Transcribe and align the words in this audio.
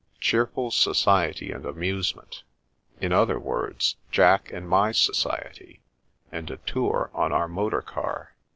"Cheerful 0.19 0.71
society 0.71 1.51
and 1.51 1.63
amusement. 1.63 2.41
In 2.99 3.13
other 3.13 3.39
words. 3.39 3.97
Jack's 4.11 4.51
and 4.51 4.67
my 4.67 4.91
society, 4.91 5.79
and 6.31 6.49
a 6.49 6.57
tour 6.57 7.11
on 7.13 7.31
our 7.31 7.47
motor 7.47 7.83
car." 7.83 8.33